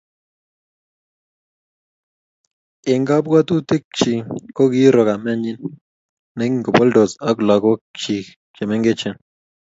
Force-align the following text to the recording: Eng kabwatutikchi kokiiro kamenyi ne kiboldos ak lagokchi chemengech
Eng 2.91 3.05
kabwatutikchi 3.07 4.13
kokiiro 4.55 5.01
kamenyi 5.09 5.51
ne 6.37 6.45
kiboldos 6.65 7.11
ak 7.29 7.37
lagokchi 7.47 8.15
chemengech 8.55 9.03